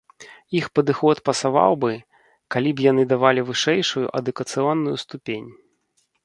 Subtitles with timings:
[0.59, 1.91] Іх падыход пасаваў бы,
[2.55, 5.47] калі б яны давалі вышэйшую адукацыйную ступень.